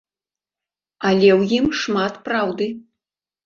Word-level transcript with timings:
Але 1.11 1.29
ў 1.39 1.61
ім 1.61 1.67
шмат 1.85 2.13
праўды. 2.31 2.73